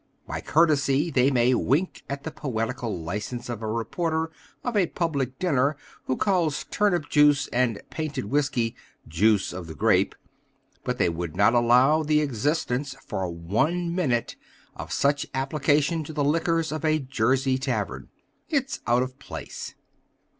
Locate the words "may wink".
1.29-2.03